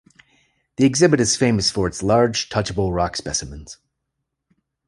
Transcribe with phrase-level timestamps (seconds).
[0.77, 3.77] The exhibit is famous for its large, touchable rock specimens.